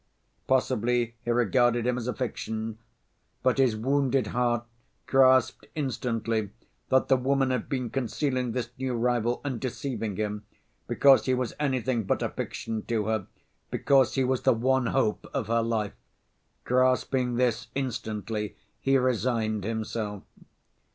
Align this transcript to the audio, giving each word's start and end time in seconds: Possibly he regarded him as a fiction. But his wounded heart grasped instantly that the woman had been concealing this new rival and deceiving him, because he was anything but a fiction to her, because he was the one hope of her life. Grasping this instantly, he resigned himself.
Possibly 0.47 1.13
he 1.23 1.29
regarded 1.29 1.85
him 1.85 1.95
as 1.95 2.07
a 2.07 2.13
fiction. 2.15 2.79
But 3.43 3.59
his 3.59 3.75
wounded 3.75 4.25
heart 4.25 4.65
grasped 5.05 5.67
instantly 5.75 6.49
that 6.89 7.07
the 7.07 7.17
woman 7.17 7.51
had 7.51 7.69
been 7.69 7.91
concealing 7.91 8.51
this 8.51 8.71
new 8.79 8.95
rival 8.95 9.41
and 9.43 9.59
deceiving 9.59 10.15
him, 10.15 10.43
because 10.87 11.27
he 11.27 11.35
was 11.35 11.53
anything 11.59 12.05
but 12.05 12.23
a 12.23 12.29
fiction 12.29 12.81
to 12.87 13.05
her, 13.05 13.27
because 13.69 14.15
he 14.15 14.23
was 14.23 14.41
the 14.41 14.53
one 14.53 14.87
hope 14.87 15.27
of 15.35 15.45
her 15.49 15.61
life. 15.61 15.93
Grasping 16.63 17.35
this 17.35 17.67
instantly, 17.75 18.55
he 18.79 18.97
resigned 18.97 19.63
himself. 19.65 20.23